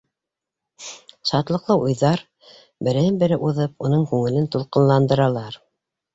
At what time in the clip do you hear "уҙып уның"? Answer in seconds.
3.51-4.09